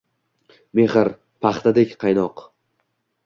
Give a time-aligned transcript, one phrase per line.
[0.79, 2.43] Mehri- paxtasidek qaynoq…